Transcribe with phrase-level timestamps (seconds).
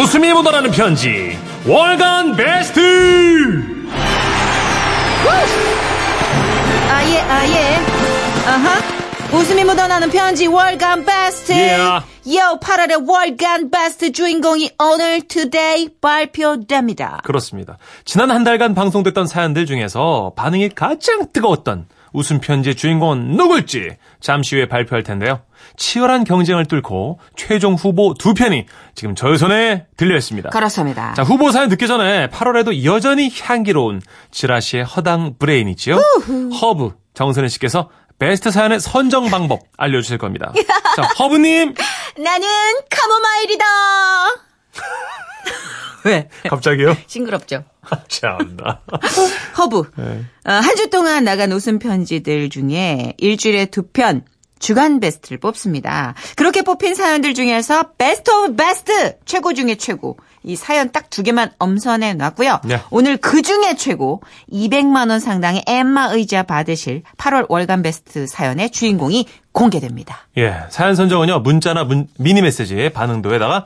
[0.00, 1.36] 웃음이 묻어나는 편지
[1.66, 2.80] 월간 베스트
[6.88, 7.76] 아예 아예
[8.46, 12.06] 아하 웃음이 묻어나는 편지 월간 베스트 Yeah.
[12.34, 17.76] 요 8월의 월간 베스트 주인공이 오늘 today 발표됩니다 그렇습니다.
[18.06, 24.66] 지난 한 달간 방송됐던 사연들 중에서 반응이 가장 뜨거웠던 웃음 편지의 주인공은 누굴지 잠시 후에
[24.66, 25.40] 발표할 텐데요.
[25.76, 30.50] 치열한 경쟁을 뚫고 최종 후보 두 편이 지금 저의 손에 들려 있습니다.
[30.50, 35.96] 그렇습니다 자, 후보 사연 듣기 전에 8월에도 여전히 향기로운 지라시의 허당 브레인이지요.
[36.60, 40.52] 허브 정선희 씨께서 베스트 사연의 선정 방법 알려주실 겁니다.
[40.96, 41.74] 자, 허브님
[42.22, 42.48] 나는
[42.90, 43.64] 카모마일이다
[46.04, 46.96] 왜 갑자기요?
[47.06, 47.64] 싱그럽죠
[48.08, 48.80] 참나.
[49.58, 50.24] 허브 네.
[50.46, 54.24] 어, 한주 동안 나간 웃음 편지들 중에 일주일에 두 편
[54.60, 56.14] 주간 베스트를 뽑습니다.
[56.36, 61.50] 그렇게 뽑힌 사연들 중에서 best of best 최고 중에 최고 이 사연 딱 두 개만
[61.58, 62.60] 엄선해 놨고요.
[62.64, 62.80] 네.
[62.90, 64.22] 오늘 그 중에 최고
[64.52, 70.28] 200만 원 상당의 엠마 의자 받으실 8월 월간 베스트 사연의 주인공이 공개됩니다.
[70.38, 73.64] 예, 사연 선정은요, 문자나 문- 미니 메시지의 반응도에다가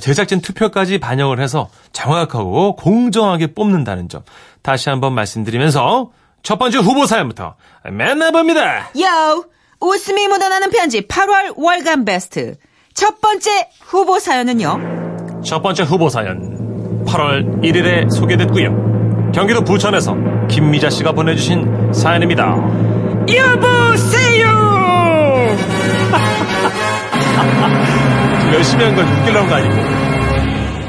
[0.00, 4.22] 제작진 투표까지 반영을 해서 정확하고 공정하게 뽑는다는 점.
[4.62, 6.10] 다시 한번 말씀드리면서
[6.42, 8.90] 첫 번째 후보 사연부터 만나봅니다.
[9.00, 9.44] 요!
[9.80, 12.54] 웃음이 묻어나는 편지 8월 월간 베스트
[12.94, 15.42] 첫 번째 후보 사연은요.
[15.44, 17.04] 첫 번째 후보 사연.
[17.06, 19.30] 8월 1일에 소개됐고요.
[19.34, 20.16] 경기도 부천에서
[20.48, 22.56] 김미자 씨가 보내주신 사연입니다.
[23.34, 24.46] 여보세요!
[28.40, 30.05] 좀 열심히 한 건 웃기려는 거 아니고.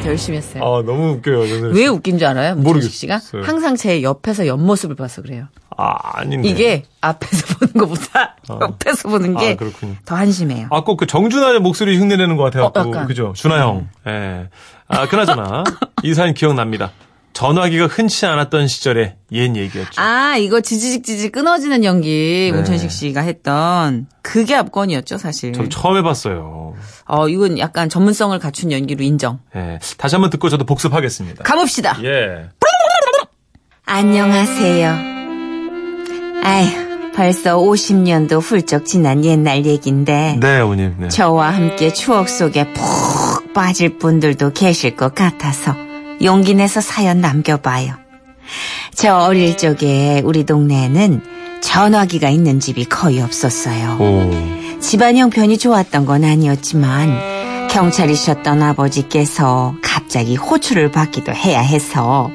[0.07, 0.63] 열심히 했어요.
[0.63, 1.71] 아, 너무 웃겨요.
[1.73, 2.55] 왜 웃긴 줄 알아요?
[2.55, 3.43] 문천식 씨가 모르겠어요.
[3.43, 5.45] 항상 제 옆에서 옆모습을 봐서 그래요.
[5.77, 6.47] 아, 아닌데.
[6.49, 9.95] 이게 앞에서 보는 것보다 옆에서 보는 아, 게 그렇군요.
[10.05, 10.67] 더 한심해요.
[10.71, 12.97] 아, 꼭 그 정준하의 목소리 흉내내는 것 같아갖고.
[12.99, 13.05] 어.
[13.05, 13.33] 그죠?
[13.35, 13.87] 준하 형.
[14.07, 14.49] 예.
[14.87, 15.63] 아, 그나저나.
[16.03, 16.91] 이 사연 기억납니다.
[17.37, 20.01] 전화기가 흔치 않았던 시절의 옛 얘기였죠.
[20.01, 25.53] 아 이거 지지직 지직 끊어지는 연기 문천식 씨가 했던 그게 압권이었죠 사실.
[25.53, 26.73] 저도 처음 해봤어요.
[27.05, 29.39] 어 이건 약간 전문성을 갖춘 연기로 인정.
[29.55, 29.77] 예.
[29.99, 31.43] 다시 한번 듣고 저도 복습하겠습니다.
[31.43, 31.99] 가봅시다.
[32.03, 32.49] 예.
[33.85, 34.89] 안녕하세요.
[36.43, 40.95] 아휴, 벌써 50년도 훌쩍 지난 옛날 얘긴데 네, 어머님.
[40.97, 41.09] 네.
[41.09, 45.86] 저와 함께 추억 속에 푹 빠질 분들도 계실 것 같아서
[46.23, 47.95] 용기 내서 사연 남겨봐요.
[48.95, 51.21] 저 어릴 적에 우리 동네에는
[51.61, 53.97] 전화기가 있는 집이 거의 없었어요.
[53.99, 54.79] 오.
[54.79, 62.31] 집안 형편이 좋았던 건 아니었지만 경찰이셨던 아버지께서 갑자기 호출을 받기도 해야 해서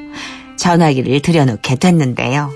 [0.57, 2.51] 전화기를 들여놓게 됐는데요.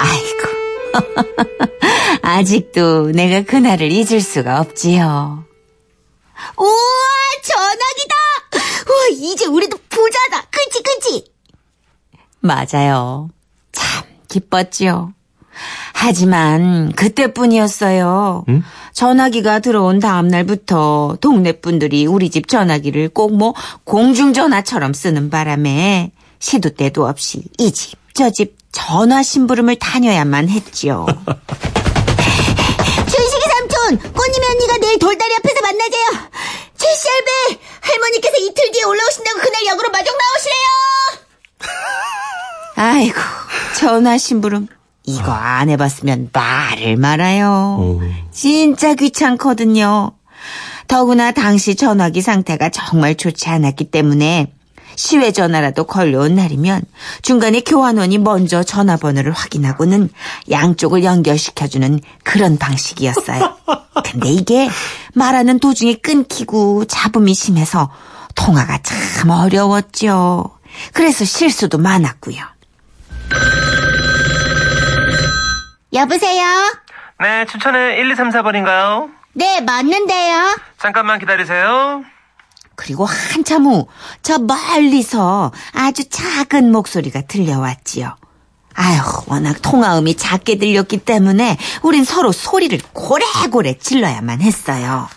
[0.00, 0.54] 아이고.
[2.22, 5.44] 아직도 내가 그날을 잊을 수가 없지요.
[6.56, 6.70] 우와,
[7.42, 8.14] 전화기다!
[8.54, 10.46] 우와, 이제 우리도 부자다!
[10.50, 11.24] 그치, 그치?
[12.40, 13.28] 맞아요.
[13.72, 15.12] 참, 기뻤지요.
[15.92, 18.44] 하지만 그때뿐이었어요.
[18.92, 23.54] 전화기가 들어온 다음 날부터 동네 분들이 우리 집 전화기를 꼭 뭐
[23.84, 26.10] 공중전화처럼 쓰는 바람에
[26.40, 31.06] 시도 때도 없이 이 집 저 집 전화 심부름을 다녀야만 했지요.
[33.06, 36.30] 준식이 삼촌, 꽃님이 언니가 내일 돌다리 앞에서 만나재요.
[36.76, 40.64] 제시 할배, 할머니께서 이틀 뒤에 올라오신다고 그날 역으로 마중 나오시래요.
[42.76, 43.20] 아이고
[43.78, 44.66] 전화 심부름
[45.04, 48.00] 이거 안 해봤으면 말을 말아요.
[48.32, 50.12] 진짜 귀찮거든요.
[50.88, 54.52] 더구나 당시 전화기 상태가 정말 좋지 않았기 때문에
[54.96, 56.82] 시외 전화라도 걸려온 날이면
[57.22, 60.10] 중간에 교환원이 먼저 전화번호를 확인하고는
[60.50, 63.56] 양쪽을 연결시켜주는 그런 방식이었어요.
[64.04, 64.68] 근데 이게
[65.14, 67.90] 말하는 도중에 끊기고 잡음이 심해서
[68.34, 70.50] 통화가 참 어려웠죠.
[70.92, 72.42] 그래서 실수도 많았고요.
[75.92, 76.44] 여보세요?
[77.20, 79.10] 네, 춘천에 1, 2, 3, 4번인가요?
[79.34, 80.58] 네, 맞는데요.
[80.78, 82.04] 잠깐만 기다리세요.
[82.76, 83.86] 그리고 한참 후
[84.22, 88.16] 저 멀리서 아주 작은 목소리가 들려왔지요.
[88.76, 95.08] 아휴, 워낙 통화음이 작게 들렸기 때문에 우린 서로 소리를 고래고래 질러야만 했어요.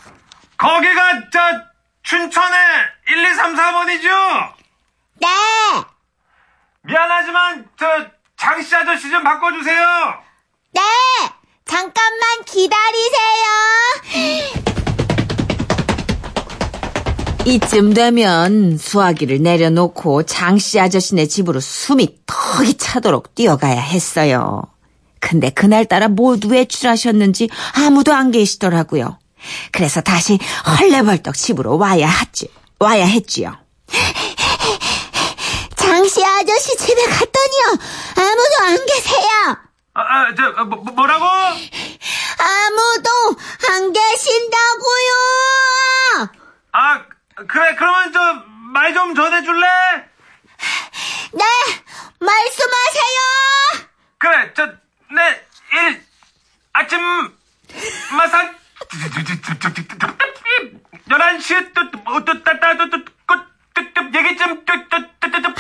[0.58, 1.02] 거기가
[1.32, 1.40] 저
[2.04, 2.56] 춘천에
[3.08, 4.54] 1, 2, 3, 4번이죠?
[5.22, 5.28] 네.
[6.84, 7.86] 미안하지만 저
[8.38, 9.86] 장씨 아저씨 좀 바꿔주세요.
[10.74, 10.82] 네.
[11.66, 13.48] 잠깐만 기다리세요.
[17.48, 24.64] 이쯤 되면 수화기를 내려놓고 장씨 아저씨네 집으로 숨이 턱이 차도록 뛰어가야 했어요.
[25.22, 29.18] 근데 그날따라 모두 외출하셨는지 아무도 안 계시더라고요.
[29.72, 30.38] 그래서 다시
[30.82, 32.50] 헐레벌떡 집으로 와야 했지,
[32.80, 33.56] 와야 했지요.
[35.78, 37.80] 장씨 아저씨 집에 갔더니요.
[38.18, 39.58] 아무도 안 계세요.
[39.94, 41.26] 아, 아, 저, 아, 뭐, 뭐라고?
[41.26, 43.10] 아무도
[43.72, 45.14] 안 계신다고요.
[46.74, 47.04] 아,
[47.46, 48.20] 그래, 그러면 저,
[49.08, 49.68] 말좀전해줄래?
[51.34, 51.44] 네,
[52.20, 53.88] 말씀하세요.
[54.18, 56.04] 그래, 저, 내, 일,
[56.74, 57.00] 아침,
[58.18, 58.52] 마사,
[61.10, 63.36] 11시에 또, 또, 또, 따, 따, 또, 또, 또,
[63.74, 65.54] 또, 또, 얘기 좀, 또, 또, 또, 또, 또,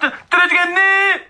[0.00, 1.26] 또, 들어주겠니?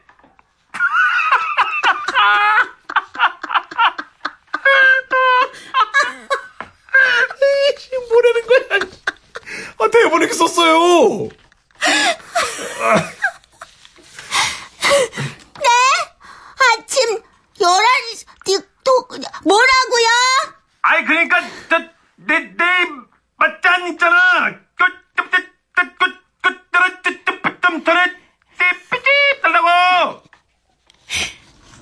[8.09, 9.07] 뭐라는 거야?
[9.79, 11.29] 아, 대본에 이렇게 썼어요.
[16.73, 17.23] 아침
[17.61, 19.05] 11시, 또,
[19.45, 20.09] 뭐라고요?
[20.83, 21.79] 아이, 그러니까, 저,
[22.17, 22.65] 내, 내,
[23.37, 24.17] 맞짠 있잖아.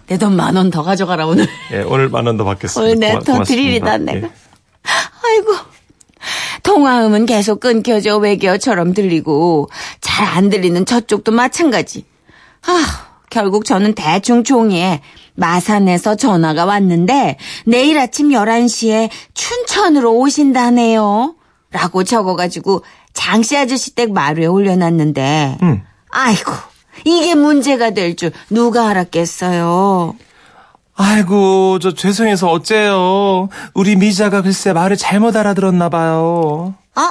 [0.06, 1.48] 내 돈 만 원 더 가져가라 오늘.
[1.72, 2.81] 예, 오늘 만 원 더 받겠습니다.
[2.81, 4.28] 오늘 내더 드리리다 내가.
[5.25, 5.56] 아이고.
[6.62, 9.69] 통화음은 계속 끊겨져 외계어처럼 들리고
[10.00, 12.06] 잘 안 들리는 저쪽도 마찬가지.
[12.66, 13.04] 아,
[13.34, 15.00] 결국 저는 대충 종이에
[15.34, 17.36] 마산에서 전화가 왔는데
[17.66, 21.34] 내일 아침 11시에 춘천으로 오신다네요.
[21.72, 25.82] 라고 적어가지고 장씨 아저씨 댁 마루에 올려놨는데 응.
[26.12, 26.52] 아이고
[27.04, 30.14] 이게 문제가 될 줄 누가 알았겠어요.
[30.96, 33.48] 아이고, 저 죄송해서 어째요.
[33.75, 36.75] 우리 미자가 글쎄 말을 잘못 알아들었나 봐요.
[36.94, 37.02] 어?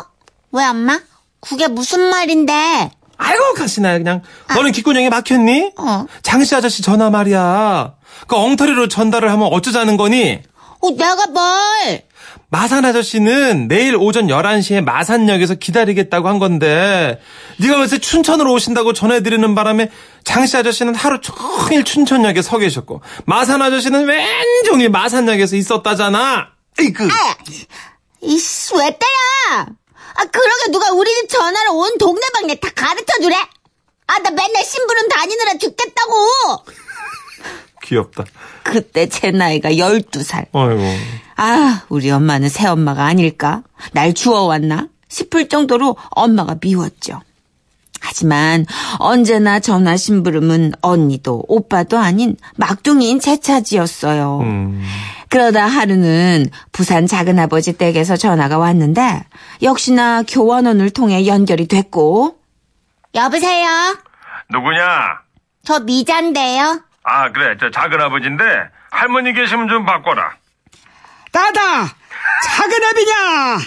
[0.53, 1.01] 왜 엄마?
[1.41, 2.91] 그게 무슨 말인데?
[3.23, 4.21] 아이고, 가시나 그냥.
[4.53, 5.71] 너는 귓구녕에 막혔니?
[5.77, 6.05] 어.
[6.21, 7.93] 장씨 아저씨 전화 말이야.
[8.27, 10.39] 그 엉터리로 전달을 하면 어쩌자는 거니?
[10.81, 12.03] 어, 내가 뭘?
[12.49, 17.19] 마산 아저씨는 내일 오전 11시에 마산역에서 기다리겠다고 한 건데
[17.57, 19.89] 네가 글쎄 춘천으로 오신다고 전해드리는 바람에
[20.23, 26.49] 장씨 아저씨는 하루 종일 춘천역에 서 계셨고 마산 아저씨는 왼종일 마산역에서 있었다잖아.
[26.79, 27.05] 에이그.
[27.07, 27.35] 아,
[28.21, 29.65] 이씨, 왜 때려?
[30.15, 33.35] 아, 그러게 누가 우리 집 전화로 온 동네방네 다 가르쳐 주래?
[34.07, 36.65] 아, 나 맨날 심부름 다니느라 죽겠다고!
[37.83, 38.25] 귀엽다.
[38.63, 40.47] 그때 제 나이가 12살.
[40.53, 40.81] 아이고.
[41.35, 43.63] 아, 우리 엄마는 새엄마가 아닐까?
[43.91, 44.87] 날 주워왔나?
[45.09, 47.21] 싶을 정도로 엄마가 미웠죠.
[48.03, 48.65] 하지만
[48.99, 54.39] 언제나 전화 심부름은 언니도 오빠도 아닌 막둥이인 제 차지였어요.
[54.41, 54.83] 음.
[55.29, 59.23] 그러다 하루는 부산 작은아버지 댁에서 전화가 왔는데
[59.63, 62.37] 역시나 교환원을 통해 연결이 됐고
[63.15, 63.67] 여보세요?
[64.51, 65.21] 누구냐?
[65.63, 66.81] 저 미잔데요?
[67.03, 68.43] 아 그래 저 작은 아버지인데
[68.91, 70.33] 할머니 계시면 좀 바꿔라.
[71.31, 71.95] 나다!
[72.45, 73.57] 작은 애비냐!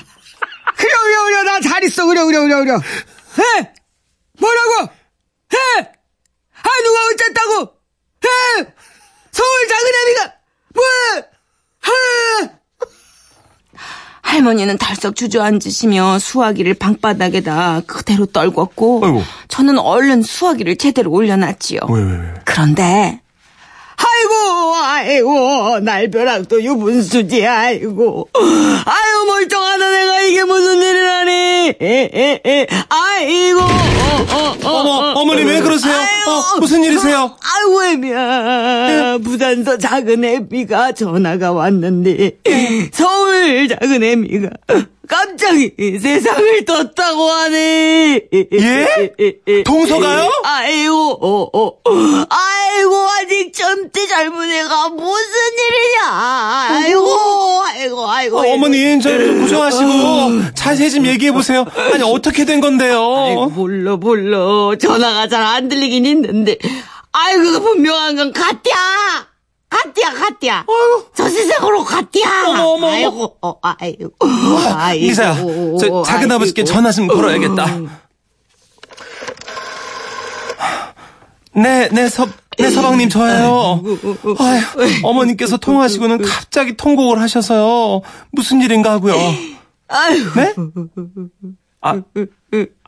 [0.77, 2.75] 그래, 그래, 그래, 나잘 있어, 그래, 그래, 그래.
[2.75, 3.73] 에?
[4.47, 4.93] 뭐라고?
[5.55, 5.79] 에?
[6.63, 7.73] 아, 누가 어쨌다고?
[8.25, 8.75] 에?
[9.33, 10.33] 서울 작은 애비가,
[10.75, 10.85] 뭐?
[11.89, 12.51] 에?
[14.23, 19.23] 할머니는 덜썩 주저앉으시며 수화기를 방바닥에다 그대로 떨궜고 아이고.
[19.49, 21.81] 저는 얼른 수화기를 제대로 올려놨지요.
[21.89, 22.35] 왜 왜 왜?
[22.45, 23.21] 그런데
[24.97, 28.29] 아이고, 날벼락도 유분수지, 아이고.
[28.35, 31.33] 아유, 멀쩡하다, 내가 이게 무슨 일이라니.
[31.81, 32.67] 에, 에, 에.
[32.89, 34.71] 아이고, 어, 어, 어.
[34.71, 35.93] 어머 어머니 왜 그러세요?
[36.27, 37.37] 어, 무슨 일이세요?
[37.41, 39.19] 아이고, 애미야.
[39.25, 42.39] 부산서 작은 애미가 전화가 왔는데,
[42.93, 44.51] 서울 작은 애미가
[45.09, 48.23] 깜짝이 세상을 떴다고 하네.
[48.33, 49.63] 예?
[49.65, 50.29] 동서가요?
[50.43, 51.81] 아이고, 어, 어.
[52.29, 55.33] 아이고, 아직 젊디 젊은 애가 무슨
[55.71, 56.03] 일이냐.
[58.27, 58.39] 아이고.
[58.39, 61.65] 어, 어머니 저 고정하시고 자세히 좀 얘기해 보세요.
[61.93, 62.99] 아니 어떻게 된 건데요?
[63.17, 64.77] 아이고, 몰라, 몰라.
[64.77, 66.57] 전화가 잘 안 들리긴 있는데.
[67.13, 68.75] 아이고, 분명한 건 가띠야!
[69.71, 70.67] 가띠야, 가띠야!
[71.15, 72.45] 저 세상으로 가띠야!
[72.49, 72.89] 어머, 어머, 어머.
[72.89, 74.13] 아이고, 어, 아이고.
[74.75, 75.05] 아이고.
[75.07, 75.37] 이사야,
[75.81, 76.65] 저 작은 아버지께.
[76.65, 77.81] 전화 좀 걸어야겠다.
[81.55, 82.27] 네, 네, 서,
[82.59, 83.83] 네, 서방님, 저예요.
[84.39, 88.01] 아휴, 어머님께서 통화하시고는 갑자기 통곡을 하셔서요.
[88.33, 89.15] 무슨 일인가 하고요.
[90.35, 90.55] 네?
[91.83, 92.03] 아,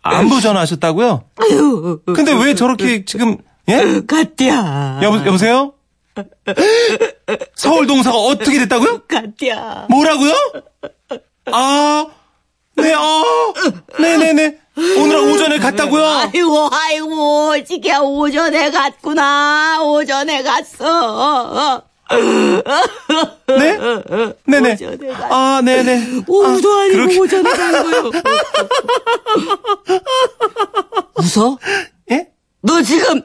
[0.02, 1.24] 안부 전화하셨다고요?
[2.14, 3.36] 근데 왜 저렇게 지금,
[3.68, 4.00] 예?
[4.06, 5.00] 가띠야.
[5.02, 5.74] 여보, 여보세요?
[7.54, 9.02] 서울 동사가 어떻게 됐다고요?
[9.06, 9.86] 가띠야.
[9.90, 10.32] 뭐라고요?
[11.52, 12.06] 아,
[12.76, 13.22] 네, 어,
[14.00, 14.58] 네 네 네.
[14.98, 16.04] 오늘 오전에 갔다고요?
[16.04, 19.80] 아이고, 아이고, 지게 오전에 갔구나.
[19.82, 21.82] 오전에 갔어.
[23.48, 23.78] 네?
[24.46, 24.72] 네네.
[24.74, 26.22] 오전에 갔 아, 네네.
[26.26, 28.10] 오후도 아니고 그렇게- 오전에 간 거요.
[31.16, 31.58] 웃어?
[32.12, 32.28] 예?
[32.62, 33.20] 너 지금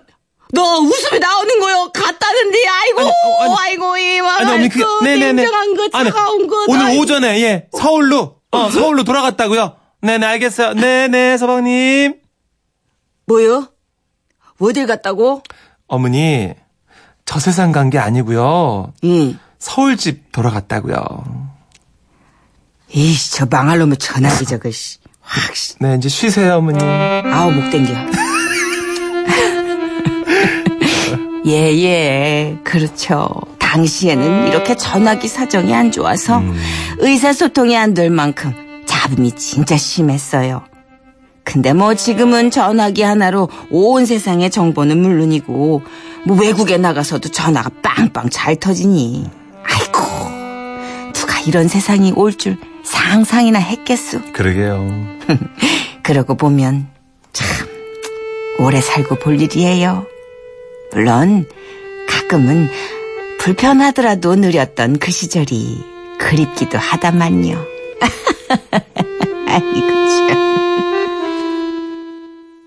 [0.52, 3.56] 너 웃음이 나오는 거요 갔다는데 아이고 아니, 어, 아니.
[3.60, 5.34] 아이고 아니, 어머니, 그게, 네네네.
[5.44, 7.02] 냉정한 거 차가운 거 오늘 아이고.
[7.02, 10.74] 오전에, 예, 서울로, 어, 서울로 돌아갔다고요 네네, 알겠어요.
[10.74, 12.16] 네네, 서방님.
[13.26, 13.70] 뭐요?
[14.60, 15.42] 어딜 갔다고?
[15.88, 16.52] 어머니,
[17.26, 19.40] 저 세상 간 게 아니고요 응.
[19.60, 21.52] 서울집 돌아갔다고요
[22.90, 24.98] 이씨 저 망할 놈의 전화기 저거 씨.
[25.22, 25.76] 확 씨.
[25.80, 26.84] 네, 이제 쉬세요, 어머니.
[26.84, 27.94] 아우 목 땡겨.
[31.46, 31.52] 예,
[31.84, 33.30] 예, 그렇죠.
[33.60, 36.42] 당시에는 이렇게 전화기 사정이 안 좋아서
[37.00, 38.54] 의사소통이 안 될 만큼
[39.04, 40.64] 잡음이 진짜 심했어요.
[41.44, 45.82] 근데 뭐 지금은 전화기 하나로 온 세상의 정보는 물론이고
[46.26, 49.30] 뭐 외국에 나가서도 전화가 빵빵 잘 터지니
[49.66, 54.22] 아이고 누가 이런 세상이 올 줄 상상이나 했겠소.
[54.34, 54.90] 그러게요.
[56.02, 56.88] 그러고 보면
[57.34, 57.68] 참
[58.60, 60.06] 오래 살고 볼 일이에요.
[60.94, 61.46] 물론
[62.08, 62.70] 가끔은
[63.40, 65.84] 불편하더라도 느렸던 그 시절이
[66.20, 67.66] 그립기도 하다만요.
[69.48, 70.44] 아이고 참.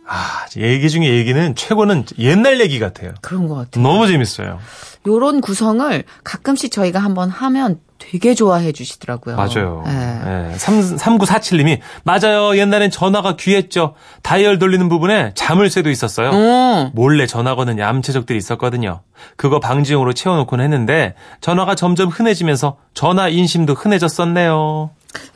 [0.08, 3.12] 아, 얘기 중에 얘기는 최고는 옛날 얘기 같아요.
[3.20, 3.82] 그런 것 같아요.
[3.82, 4.58] 너무 재밌어요.
[5.06, 9.36] 요런 구성을 가끔씩 저희가 한번 하면 되게 좋아해 주시더라고요.
[9.36, 9.84] 맞아요.
[9.86, 10.50] 예.
[10.52, 10.58] 예.
[10.58, 12.56] 3, 3947님이, 맞아요.
[12.56, 13.94] 옛날엔 전화가 귀했죠.
[14.22, 16.30] 다이얼 돌리는 부분에 자물쇠도 있었어요.
[16.30, 16.90] 음.
[16.92, 19.00] 몰래 전화 거는 얌체족들이 있었거든요.
[19.36, 24.90] 그거 방지용으로 채워놓곤 했는데, 전화가 점점 흔해지면서 전화 인심도 흔해졌었네요.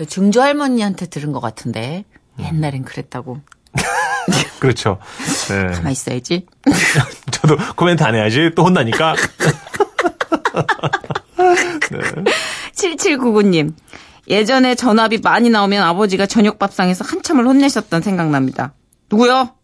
[0.08, 2.04] 증조 할머니한테 들은 것 같은데
[2.38, 3.40] 옛날엔 그랬다고.
[4.60, 4.98] 그렇죠.
[5.48, 5.74] 네.
[5.74, 6.46] 가만 있어야지.
[7.32, 8.50] 저도 코멘트 안 해야지.
[8.54, 9.14] 또 혼나니까.
[12.74, 13.74] 7799님.
[14.28, 18.74] 예전에 전화비 많이 나오면 아버지가 저녁 밥상에서 한참을 혼내셨던 생각납니다.
[19.10, 19.54] 누구요?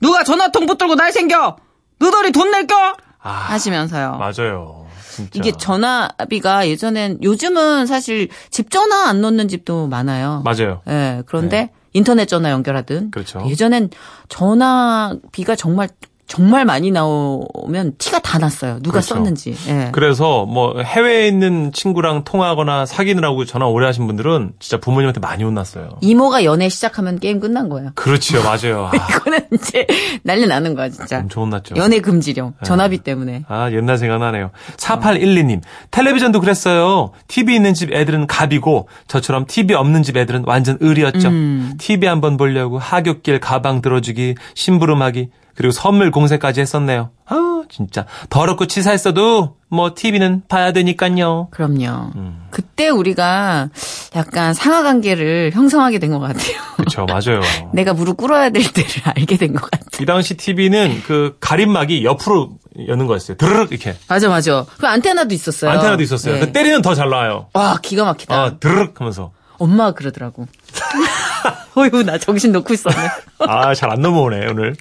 [0.00, 1.56] 누가 전화통 붙들고 날 생겨?
[1.98, 2.74] 너덜이 돈 낼겨?
[3.22, 4.18] 아, 하시면서요.
[4.18, 4.85] 맞아요.
[5.16, 5.38] 진짜.
[5.38, 10.42] 이게 전화비가 예전엔 요즘은 사실 집 전화 안 놓는 집도 많아요.
[10.44, 10.82] 맞아요.
[10.88, 13.42] 예, 그런데 인터넷 전화 연결하든 그렇죠.
[13.48, 13.90] 예전엔
[14.28, 15.88] 전화비가 정말
[16.26, 18.80] 정말 많이 나오면 티가 다 났어요.
[18.80, 19.14] 누가 그렇죠.
[19.14, 19.54] 썼는지.
[19.68, 19.90] 예.
[19.92, 25.98] 그래서 뭐 해외에 있는 친구랑 통화하거나 사귀느라고 전화 오래 하신 분들은 진짜 부모님한테 많이 혼났어요.
[26.00, 27.90] 이모가 연애 시작하면 게임 끝난 거예요.
[27.94, 28.42] 그렇죠.
[28.42, 28.90] 맞아요.
[28.92, 29.86] 아, 이거는 이제
[30.24, 31.18] 난리 나는 거야, 진짜.
[31.18, 31.76] 엄청 혼났죠.
[31.76, 32.54] 연애 금지령.
[32.64, 33.44] 전화비 때문에.
[33.48, 34.50] 아, 옛날 생각나네요.
[34.78, 35.60] 4812님.
[35.92, 37.12] 텔레비전도 그랬어요.
[37.28, 41.30] TV 있는 집 애들은 갑이고, 저처럼 TV 없는 집 애들은 완전 을이었죠.
[41.78, 47.10] TV 한번 보려고 하굣길 가방 들어주기, 심부름하기, 그리고 선물 공세까지 했었네요.
[47.26, 48.04] 아, 진짜.
[48.30, 51.48] 더럽고 치사했어도, 뭐, TV는 봐야 되니깐요.
[51.50, 52.12] 그럼요.
[52.14, 52.46] 음.
[52.50, 53.70] 그때 우리가
[54.14, 56.56] 약간 상하 관계를 형성하게 된 것 같아요.
[56.76, 57.40] 그쵸, 맞아요.
[57.72, 59.88] 내가 무릎 꿇어야 될 때를 알게 된 것 같아요.
[60.00, 62.50] 이 당시 TV는 그 가림막이 옆으로
[62.86, 63.36] 여는 거였어요.
[63.38, 63.96] 드르륵 이렇게.
[64.08, 64.64] 맞아, 맞아.
[64.78, 65.70] 그 안테나도 있었어요.
[65.70, 66.34] 안테나도 있었어요.
[66.34, 66.40] 네.
[66.40, 67.48] 그 때리면 더 잘 나와요.
[67.54, 68.34] 와, 기가 막히다.
[68.42, 69.32] 아, 드르륵 하면서.
[69.58, 70.46] 엄마가 그러더라고.
[71.74, 72.96] 어휴, 나 정신 놓고 있었네.
[73.48, 74.74] 아, 잘 안 넘어오네, 오늘.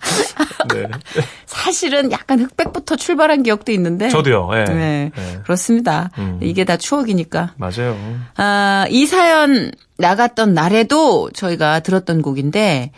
[0.74, 0.88] 네.
[1.46, 4.10] 사실은 약간 흑백부터 출발한 기억도 있는데.
[4.10, 4.64] 저도요, 예.
[4.66, 5.12] 네.
[5.18, 5.40] 예.
[5.44, 6.10] 그렇습니다.
[6.18, 6.40] 음.
[6.42, 7.54] 이게 다 추억이니까.
[7.58, 7.96] 맞아요.
[8.38, 12.92] 아, 이 사연 나갔던 날에도 저희가 들었던 곡인데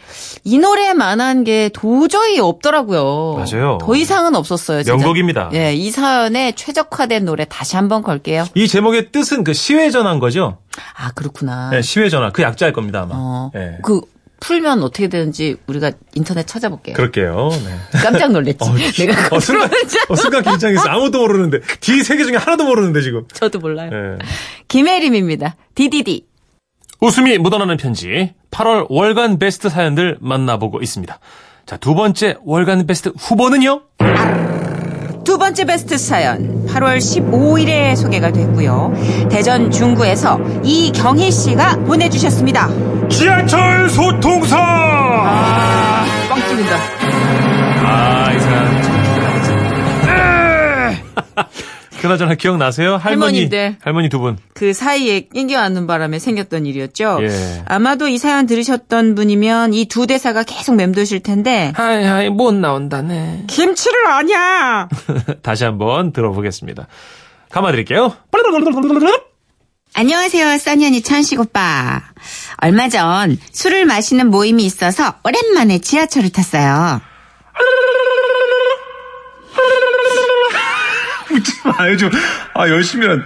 [0.44, 3.36] 이 노래만 한 게 도저히 없더라고요.
[3.38, 3.78] 맞아요.
[3.80, 4.82] 더 이상은 없었어요.
[4.82, 4.98] 진짜.
[4.98, 5.52] 명곡입니다.
[5.54, 8.46] 예, 이 사연에 최적화된 노래 다시 한번 걸게요.
[8.56, 10.58] 이 제목의 뜻은 그 시외 전화인 거죠?
[10.96, 11.70] 아, 그렇구나.
[11.72, 12.32] 네, 시외 전화.
[12.32, 13.14] 그 약자일 겁니다, 아마.
[13.16, 13.78] 어, 예.
[13.84, 14.02] 그
[14.40, 16.96] 풀면 어떻게 되는지 우리가 인터넷 찾아볼게요.
[16.96, 17.50] 그럴게요.
[17.52, 18.00] 네.
[18.04, 18.58] 깜짝 놀랐지.
[18.60, 19.70] 어, 내가 어, 순간,
[20.10, 20.88] 어, 순간 긴장했어.
[20.90, 21.60] 아무도 모르는데.
[21.80, 23.26] 뒤 세 개 중에 하나도 모르는데, 지금.
[23.34, 23.90] 저도 몰라요.
[23.92, 24.18] 예.
[24.68, 25.56] 김혜림입니다.
[25.74, 26.26] 디디디.
[27.02, 31.20] 웃음이 묻어나는 편지 8월 월간 베스트 사연들 만나보고 있습니다.
[31.66, 33.82] 자, 두 번째 월간 베스트 후보는요?
[35.28, 38.94] 두 번째 베스트 사연 8월 15일에 소개가 됐고요.
[39.30, 42.70] 대전 중구에서 이경희 씨가 보내주셨습니다.
[43.10, 44.56] 지하철 소통사!
[46.30, 46.78] 뻥 뚫린다.
[47.86, 48.32] 아,
[52.08, 52.96] 그나저나 기억나세요?
[52.98, 53.20] 할머니.
[53.48, 53.78] 할머니인데.
[53.82, 54.38] 할머니 두 분.
[54.54, 57.20] 그 사이에 낑겨앉는 바람에 생겼던 일이었죠.
[57.22, 57.64] 예.
[57.68, 63.44] 아마도 이 사연 들으셨던 분이면 이 두 대사가 계속 맴도실 텐데 하이, 하이, 못 나온다네.
[63.48, 64.88] 김치를 아냐.
[65.44, 66.88] 다시 한번 들어보겠습니다.
[67.50, 68.14] 감아드릴게요.
[69.94, 72.02] 안녕하세요, 써니언니 천식 오빠.
[72.58, 77.02] 얼마 전 술을 마시는 모임이 있어서 오랜만에 지하철을 탔어요.
[81.78, 82.10] 아, 요즘,
[82.54, 83.24] 아, 열심히 한.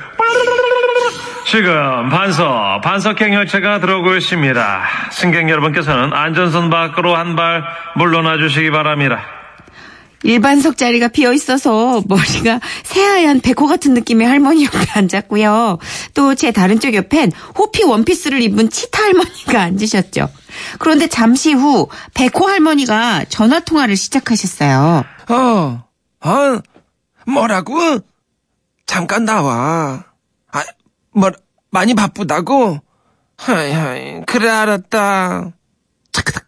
[1.47, 4.81] 지금 반석, 반석행 열차가 들어오고 있습니다.
[5.11, 7.63] 승객 여러분께서는 안전선 밖으로 한 발
[7.97, 9.21] 물러나 주시기 바랍니다.
[10.23, 15.79] 일반석 자리가 비어 있어서 머리가 새하얀 백호 같은 느낌의 할머니 옆에 앉았고요.
[16.13, 20.29] 또 제 다른 쪽 옆엔 호피 원피스를 입은 치타 할머니가 앉으셨죠.
[20.77, 25.03] 그런데 잠시 후 백호 할머니가 전화 통화를 시작하셨어요.
[25.29, 25.83] 어,
[26.23, 26.59] 어,
[27.25, 27.99] 뭐라고?
[28.91, 30.03] 잠깐 나와.
[30.51, 30.63] 아,
[31.13, 31.31] 뭐,
[31.69, 32.77] 많이 바쁘다고?
[33.37, 35.51] 하이, 하이, 그래, 알았다.
[36.11, 36.43] 차크닥.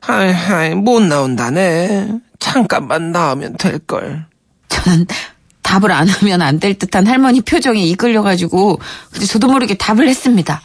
[0.00, 2.08] 하이, 하이, 못 나온다네.
[2.38, 4.24] 잠깐만 나오면 될걸.
[4.70, 5.06] 저는
[5.60, 8.80] 답을 안 하면 안 될 듯한 할머니 표정에 이끌려가지고
[9.12, 10.62] 근데 저도 모르게 답을 했습니다.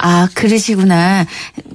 [0.00, 1.24] 아 그러시구나.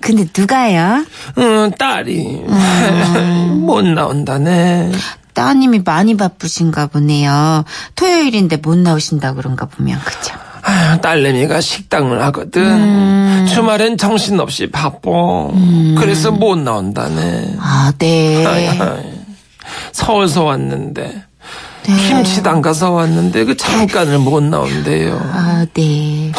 [0.02, 1.04] 근데 누가요?
[1.40, 2.44] 응, 딸이.
[3.60, 4.92] 못 나온다네.
[5.36, 7.63] 따님이 많이 바쁘신가 보네요.
[7.96, 10.34] 토요일인데 못 나오신다 그런가 보면 그죠?
[10.63, 13.46] 아유, 딸내미가 식당을 하거든.
[13.46, 15.10] 주말엔 정신없이 바빠.
[16.00, 17.58] 그래서 못 나온다네.
[17.60, 18.44] 아 네.
[19.92, 21.24] 서울서 왔는데.
[21.88, 22.08] 네.
[22.08, 25.20] 김치 담가서 왔는데 그 잠깐을 못 나온대요.
[25.34, 26.32] 아 네.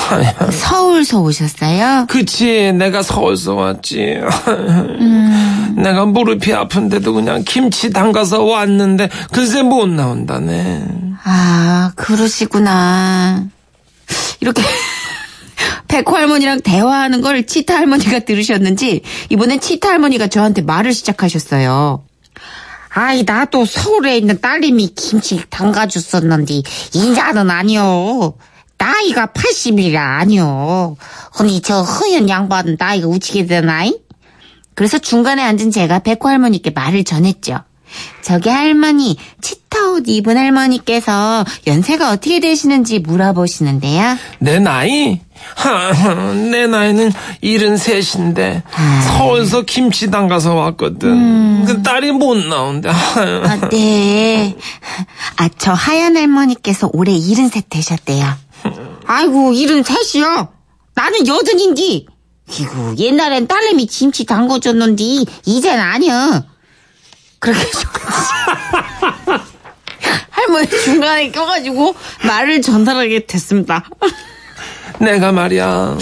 [0.50, 2.06] 서울서 오셨어요?
[2.08, 4.18] 그치, 내가 서울서 왔지.
[4.48, 5.74] 음.
[5.78, 10.84] 내가 무릎이 아픈데도 그냥 김치 담가서 왔는데 글쎄 못 나온다네.
[11.24, 13.44] 아 그러시구나.
[14.40, 14.62] 이렇게.
[15.88, 22.02] 백호 할머니랑 대화하는 걸 치타 할머니가 들으셨는지 이번엔 치타 할머니가 저한테 말을 시작하셨어요.
[22.98, 26.62] 아이 나도 서울에 있는 딸님이 김치 담가줬었는데
[26.94, 28.32] 인자는 아니요.
[28.78, 30.96] 나이가 80이라 아니요.
[31.38, 33.98] 언니 저 허연 양반은 나이가 우치게 되나이?
[34.74, 37.58] 그래서 중간에 앉은 제가 백호 할머니께 말을 전했죠.
[38.22, 44.16] 저기 할머니, 치타 옷 입은 할머니께서 연세가 어떻게 되시는지 물어보시는데요.
[44.38, 45.20] 내 나이?
[45.54, 45.92] 하,
[46.32, 47.12] 내 나이는
[47.42, 48.62] 73인데
[49.06, 51.64] 서울서 김치 담가서 왔거든.
[51.64, 52.88] 그 딸이 못 나온대.
[52.90, 54.56] 아, 네.
[55.36, 58.26] 아, 저 하얀 할머니께서 올해 73 되셨대요.
[59.06, 60.48] 아이고, 73이요?
[60.94, 62.06] 나는 여든인디.
[62.58, 65.02] 이고, 옛날엔 딸내미 김치 담궈줬는데,
[65.46, 66.44] 이젠 아니야.
[67.38, 67.82] 그렇게 좀.
[70.30, 71.94] 할머니 중간에 껴가지고
[72.26, 73.84] 말을 전달하게 됐습니다.
[74.98, 75.98] 내가 말이야.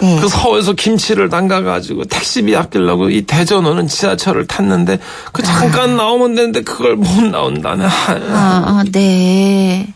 [0.00, 0.18] 네.
[0.20, 4.98] 그 서울에서 김치를 담가가지고 택시비 아끼려고 이 대전 오는 지하철을 탔는데
[5.32, 7.86] 그 잠깐 나오면 되는데 그걸 못 나온다네.
[7.86, 7.90] 아,
[8.32, 9.86] 아, 네.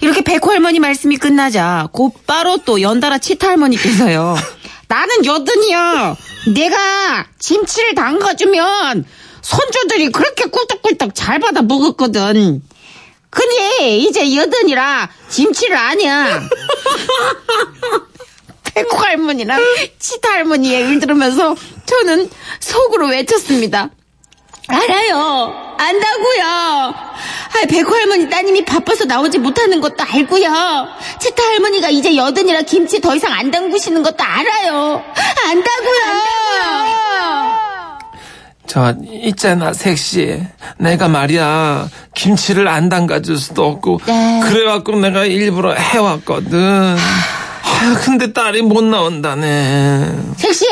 [0.00, 4.36] 이렇게 백호 할머니 말씀이 끝나자 곧바로 또 연달아 치타 할머니께서요.
[4.88, 6.16] 나는 여든이요.
[6.54, 9.04] 내가 김치를 담가주면
[9.40, 12.62] 손주들이 그렇게 꿀떡꿀떡 잘 받아 먹었거든.
[13.34, 16.40] 근데 이제 여든이라 김치를 아냐.
[18.74, 19.60] 백호 할머니랑
[19.98, 23.90] 치타 할머니의 을 들으면서 저는 속으로 외쳤습니다.
[24.66, 25.76] 알아요.
[25.78, 26.44] 안다고요.
[26.44, 30.88] 아, 백호 할머니 따님이 바빠서 나오지 못하는 것도 알고요.
[31.20, 35.04] 치타 할머니가 이제 여든이라 김치 더 이상 안 담그시는 것도 알아요.
[35.46, 37.13] 안다고요.
[38.66, 40.42] 저 있잖아 섹시.
[40.78, 44.40] 내가 말이야 김치를 안 담가줄 수도 없고 네.
[44.44, 46.96] 그래갖고 내가 일부러 해왔거든.
[46.96, 50.18] 아 근데 딸이 못 나온다네.
[50.36, 50.66] 색시,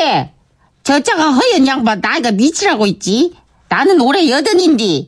[0.83, 3.33] 저 자가 허연 양반 나이가 미치라고 있지.
[3.69, 5.07] 나는 올해 여든인데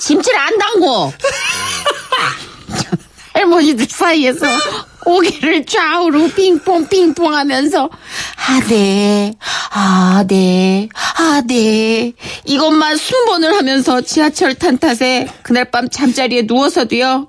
[0.00, 1.12] 김치를 안 담고
[3.34, 4.46] 할머니들 사이에서
[5.00, 7.90] 고개를 좌우로 핑퐁 핑퐁 하면서
[8.46, 9.32] 아, 네.
[9.70, 10.88] 아, 네.
[11.16, 12.12] 아, 네.
[12.44, 17.28] 이것만 수번을 하면서 지하철 탄 탓에 그날 밤 잠자리에 누워서도요.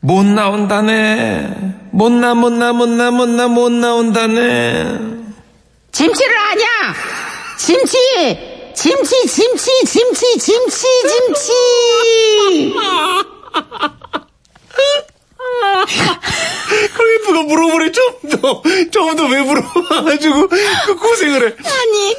[0.00, 1.48] 못 나온다네.
[1.92, 4.98] 못 나, 못 나, 못 나, 못 나, 못 나온다네.
[5.92, 6.64] 김치를 아냐!
[7.58, 7.96] 김치!
[8.74, 11.52] 김치, 김치, 김치, 김치, 김치!
[17.38, 18.62] 누가 물어보래, 좀 더.
[18.90, 21.54] 좀더왜 물어봐가지고, 그 고생을 해.
[21.64, 22.16] 아니,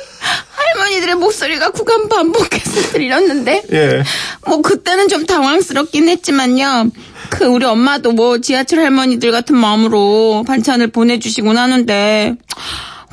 [0.51, 4.03] 할머니들의 목소리가 구간 반복해서 들렸는데, 예.
[4.47, 6.91] 뭐 그때는 좀 당황스럽긴 했지만요.
[7.29, 12.35] 그 우리 엄마도 뭐 지하철 할머니들 같은 마음으로 반찬을 보내주시곤 하는데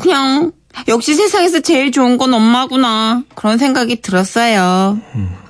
[0.01, 0.53] 그냥
[0.89, 4.99] 역시 세상에서 제일 좋은 건 엄마구나 그런 생각이 들었어요.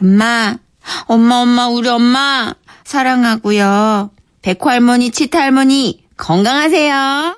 [0.03, 0.57] 엄마,
[1.07, 4.11] 엄마, 엄마, 우리 엄마 사랑하고요.
[4.47, 7.37] 백호 할머니, 치타 할머니 건강하세요.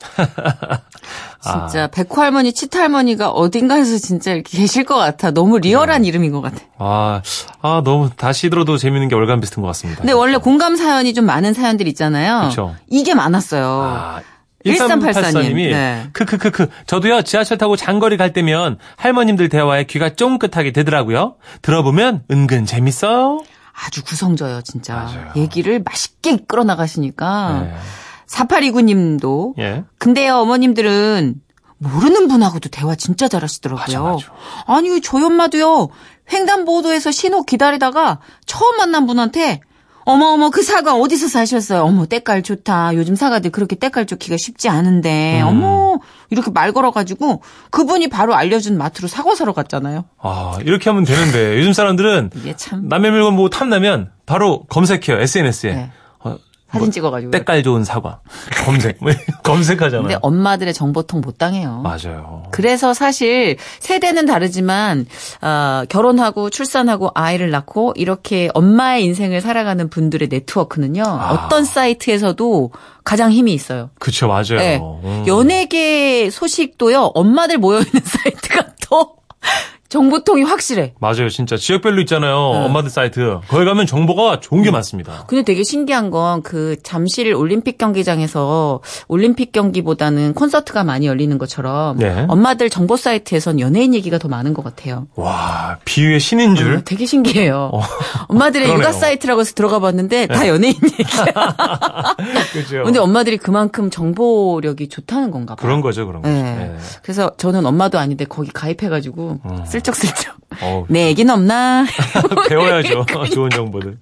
[1.40, 5.30] 진짜 백호 할머니, 치타 할머니가 어딘가에서 진짜 이렇게 계실 것 같아.
[5.30, 6.56] 너무 리얼한 이름인 것 같아.
[6.78, 7.22] 아,
[7.60, 10.00] 아, 너무 다시 들어도 재밌는 게 월간 베스트인 것 같습니다.
[10.00, 12.48] 근데 원래 공감 사연이 좀 많은 사연들 있잖아요.
[12.48, 12.74] 그쵸.
[12.90, 13.64] 이게 많았어요.
[13.64, 14.20] 아,
[14.64, 15.52] 1384 님.
[15.52, 16.08] 1384님이 네.
[16.12, 21.36] 크크크크 저도요 지하철 타고 장거리 갈 때면 할머님들 대화에 귀가 쫑긋하게 되더라고요.
[21.62, 23.42] 들어보면 은근 재밌어요.
[23.72, 24.94] 아주 구성져요, 진짜.
[24.94, 25.32] 맞아요.
[25.36, 27.60] 얘기를 맛있게 끌어 나가시니까.
[27.62, 27.74] 네.
[28.26, 29.58] 4829님도.
[29.58, 29.84] 예.
[29.98, 31.40] 근데요, 어머님들은
[31.78, 34.04] 모르는 분하고도 대화 진짜 잘하시더라고요.
[34.04, 34.32] 맞아,
[34.66, 35.88] 아니, 저희 엄마도요,
[36.32, 39.60] 횡단보도에서 신호 기다리다가 처음 만난 분한테
[40.04, 41.82] 어머, 어머, 그 사과 어디서 사셨어요?
[41.82, 42.94] 어머, 때깔 좋다.
[42.94, 45.40] 요즘 사과들 그렇게 때깔 좋기가 쉽지 않은데.
[45.42, 45.46] 음.
[45.46, 45.98] 어머,
[46.30, 50.04] 이렇게 말 걸어가지고 그분이 바로 알려준 마트로 사과 사러 갔잖아요.
[50.18, 52.30] 아 이렇게 하면 되는데 요즘 사람들은.
[52.88, 55.74] 남의 물건 보고 탐나면 바로 검색해요 SNS에.
[55.74, 55.90] 네.
[56.74, 57.30] 어, 사진 찍어가지고.
[57.30, 58.20] 때깔 좋은 사과
[58.64, 60.02] 검색 뭐 검색하잖아요.
[60.02, 61.82] 근데 엄마들의 정보통 못 당해요.
[61.82, 62.44] 맞아요.
[62.50, 65.06] 그래서 사실 세대는 다르지만
[65.40, 71.02] 어, 결혼하고 출산하고 아이를 낳고 이렇게 엄마의 인생을 살아가는 분들의 네트워크는요.
[71.04, 71.32] 아.
[71.32, 72.70] 어떤 사이트에서도
[73.04, 73.90] 가장 힘이 있어요.
[73.98, 74.58] 그쵸 맞아요.
[74.58, 74.80] 네.
[75.04, 75.24] 음.
[75.26, 77.12] 연예계 소식도요.
[77.14, 79.14] 엄마들 모여 있는 사이트가 더
[79.92, 80.94] 정보통이 확실해.
[81.00, 82.64] 맞아요 진짜 지역별로 있잖아요 네.
[82.64, 85.24] 엄마들 사이트 거기 가면 정보가 좋은 게 많습니다.
[85.26, 92.24] 근데 되게 신기한 건 그 잠실 올림픽 경기장에서 올림픽 경기보다는 콘서트가 많이 열리는 것처럼 네.
[92.28, 95.06] 엄마들 정보 사이트에선 연예인 얘기가 더 많은 것 같아요.
[95.14, 96.76] 와 비유의 신인 줄.
[96.76, 97.70] 어, 되게 신기해요.
[98.28, 98.88] 엄마들의 그러네요.
[98.88, 101.24] 육아 사이트라고 해서 들어가 봤는데 다 연예인 얘기야.
[102.52, 102.82] 그죠.
[102.84, 105.62] 근데 엄마들이 그만큼 정보력이 좋다는 건가 봐요.
[105.66, 106.32] 그런 거죠 그런 거죠.
[106.34, 106.42] 네.
[106.42, 106.76] 네.
[107.02, 109.40] 그래서 저는 엄마도 아닌데 거기 가입해가지고
[109.86, 111.84] 슬쩍슬쩍 어우, 내 얘기는 없나?
[112.48, 113.04] 배워야죠.
[113.34, 113.96] 좋은 정보들.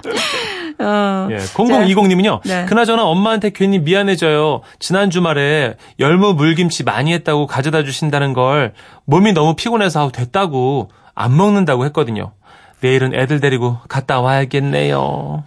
[0.80, 1.28] 어.
[1.30, 2.40] 예, 0020님은요.
[2.44, 2.64] 네.
[2.66, 4.60] 그나저나 엄마한테 괜히 미안해져요.
[4.78, 11.84] 지난 주말에 열무 물김치 많이 했다고 가져다 주신다는 걸 몸이 너무 피곤해서 됐다고 안 먹는다고
[11.86, 12.32] 했거든요.
[12.80, 15.44] 내일은 애들 데리고 갔다 와야겠네요.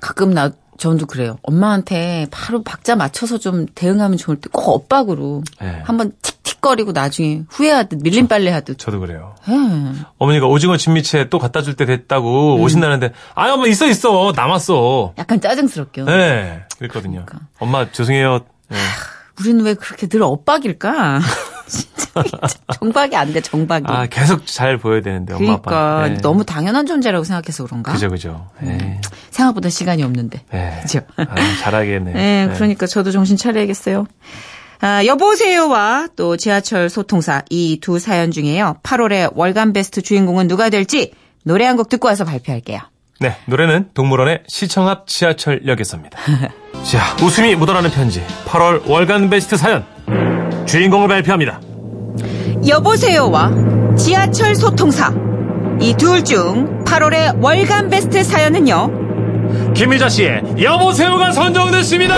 [0.00, 1.36] 가끔 나 저도 그래요.
[1.42, 5.82] 엄마한테 바로 박자 맞춰서 좀 대응하면 좋을 때 꼭 엇박으로 네.
[5.84, 8.78] 한번 틱 틱거리고 나중에 후회하듯 밀린 빨래 하듯.
[8.78, 9.34] 저도 그래요.
[9.48, 9.52] 예.
[10.18, 12.60] 어머니가 오징어 진미채 또 갖다 줄 때 됐다고 음.
[12.60, 15.14] 오신다는데 아 엄마 있어 있어 남았어.
[15.18, 16.02] 약간 짜증스럽게.
[16.04, 17.24] 네, 그랬거든요.
[17.24, 17.46] 그러니까.
[17.58, 18.40] 엄마 죄송해요.
[18.68, 18.76] 네.
[19.40, 21.20] 우리는 왜 그렇게 늘 엇박일까?
[21.70, 22.24] 진짜,
[22.80, 23.84] 정박이 안 돼, 정박이.
[23.86, 26.08] 아 계속 잘 보여야 되는데 엄마 그러니까 아빠.
[26.08, 26.16] 네.
[26.18, 27.92] 너무 당연한 존재라고 생각해서 그런가?
[27.92, 28.48] 그죠 그죠.
[28.60, 29.00] 네.
[29.30, 30.42] 생각보다 시간이 없는데.
[30.50, 30.80] 네.
[30.82, 31.00] 그죠?
[31.16, 31.26] 아,
[31.62, 32.12] 잘하겠네.
[32.12, 34.06] 네, 그러니까 저도 정신 차려야겠어요.
[34.82, 38.76] 아, 여보세요와 또 지하철 소통사 이 두 사연 중에요.
[38.82, 41.12] 8월의 월간 베스트 주인공은 누가 될지
[41.44, 42.80] 노래 한 곡 듣고 와서 발표할게요.
[43.20, 46.18] 네, 노래는 동물원의 시청 앞 지하철역에서입니다.
[46.84, 48.22] 자, 웃음이 묻어나는 편지.
[48.46, 49.84] 8월 월간 베스트 사연.
[50.66, 51.60] 주인공을 발표합니다.
[52.66, 55.12] 여보세요와 지하철 소통사
[55.80, 59.72] 이 둘 중 8월의 월간 베스트 사연은요.
[59.74, 62.14] 김희자 씨의 여보세요가 선정됐습니다!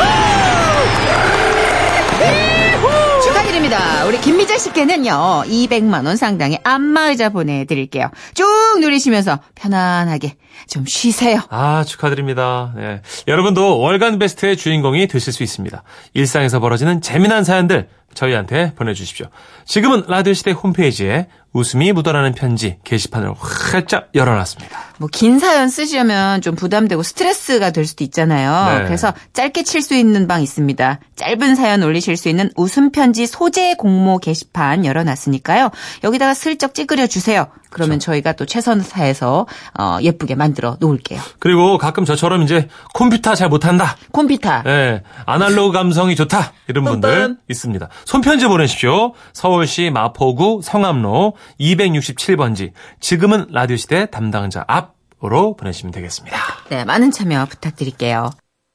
[3.52, 4.06] 축하드립니다.
[4.06, 8.10] 우리 김미자 씨께는요, 200만원 상당의 안마의자 보내드릴게요.
[8.34, 8.46] 쭉
[8.80, 10.36] 누리시면서 편안하게
[10.68, 11.40] 좀 쉬세요.
[11.50, 12.72] 아, 축하드립니다.
[12.76, 13.00] 네.
[13.28, 15.82] 여러분도 월간 베스트의 주인공이 되실 수 있습니다.
[16.14, 19.26] 일상에서 벌어지는 재미난 사연들 저희한테 보내주십시오.
[19.64, 24.78] 지금은 라디오 시대 홈페이지에 웃음이 묻어나는 편지 게시판을 활짝 열어놨습니다.
[24.98, 28.78] 뭐 긴 사연 쓰시려면 좀 부담되고 스트레스가 될 수도 있잖아요.
[28.80, 28.84] 네.
[28.84, 31.00] 그래서 짧게 칠 수 있는 방 있습니다.
[31.16, 35.70] 짧은 사연 올리실 수 있는 웃음 편지 소재 공모 게시판 열어놨으니까요.
[36.04, 37.48] 여기다가 슬쩍 찌그려 주세요.
[37.70, 39.46] 그러면 저희가 또 최선을 다해서
[39.78, 41.20] 어, 예쁘게 만들어 놓을게요.
[41.38, 43.96] 그리고 가끔 저처럼 이제 컴퓨터 잘 못한다.
[44.10, 44.64] 콤피타.
[44.64, 46.52] 네, 아날로그 감성이 좋다.
[46.68, 47.36] 이런 분들.
[47.48, 47.88] 있습니다.
[48.04, 49.12] 손편지 보내십시오.
[49.32, 52.72] 서울시 마포구 성암로 267번지.
[53.00, 56.36] 지금은 라디오 시대 담당자 앞 으로 보내시면 되겠습니다.
[56.68, 58.32] 네, 많은 참여 부탁드릴게요.